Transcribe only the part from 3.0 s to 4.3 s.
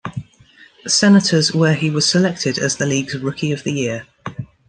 Rookie of the year.